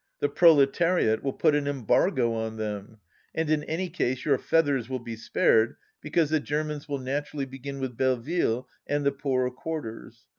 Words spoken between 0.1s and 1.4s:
The proletariat will